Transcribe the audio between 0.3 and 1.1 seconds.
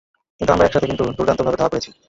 কিন্তু, আমরা একসাথে কিন্তু